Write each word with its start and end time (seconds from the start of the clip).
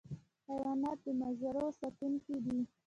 حیوانات 0.47 0.97
د 1.05 1.07
مزرعو 1.21 1.67
ساتونکي 1.79 2.35
دي. 2.45 2.59